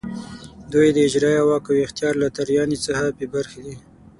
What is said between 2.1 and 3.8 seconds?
له تازیاني څخه بې برخې دي.